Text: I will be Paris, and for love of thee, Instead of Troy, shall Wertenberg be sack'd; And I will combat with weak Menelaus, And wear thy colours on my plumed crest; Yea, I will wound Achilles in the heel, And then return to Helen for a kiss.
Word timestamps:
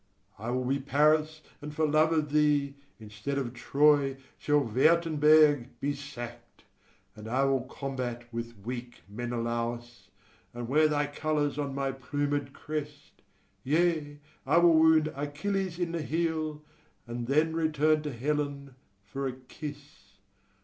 I 0.39 0.49
will 0.49 0.65
be 0.65 0.79
Paris, 0.79 1.41
and 1.61 1.71
for 1.75 1.85
love 1.87 2.11
of 2.11 2.31
thee, 2.31 2.73
Instead 2.99 3.37
of 3.37 3.53
Troy, 3.53 4.17
shall 4.39 4.61
Wertenberg 4.63 5.79
be 5.79 5.93
sack'd; 5.93 6.63
And 7.15 7.27
I 7.27 7.43
will 7.45 7.61
combat 7.65 8.23
with 8.33 8.57
weak 8.65 9.01
Menelaus, 9.07 10.09
And 10.55 10.67
wear 10.67 10.87
thy 10.87 11.05
colours 11.05 11.59
on 11.59 11.75
my 11.75 11.91
plumed 11.91 12.51
crest; 12.51 13.21
Yea, 13.63 14.19
I 14.43 14.57
will 14.57 14.73
wound 14.73 15.13
Achilles 15.15 15.77
in 15.77 15.91
the 15.91 16.01
heel, 16.01 16.63
And 17.05 17.27
then 17.27 17.55
return 17.55 18.01
to 18.01 18.11
Helen 18.11 18.73
for 19.05 19.27
a 19.27 19.33
kiss. 19.33 20.13